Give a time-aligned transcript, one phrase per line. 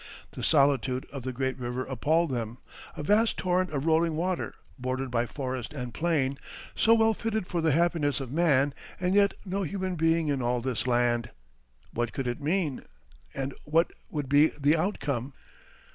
[0.31, 2.57] The solitude of the great river appalled them:
[2.97, 6.39] a vast torrent of rolling water, bordered by forest and plain,
[6.75, 10.59] so well fitted for the happiness of man, and yet no human being in all
[10.59, 11.29] this land!
[11.93, 12.81] What could it mean,
[13.35, 15.33] and what would be the outcome?